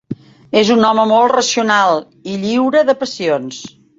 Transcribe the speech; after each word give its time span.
És 0.61 0.71
un 0.75 0.79
home 0.91 1.03
molt 1.11 1.33
racional 1.35 2.01
i 2.33 2.39
lliure 2.47 2.83
de 2.91 2.99
passions. 3.05 3.63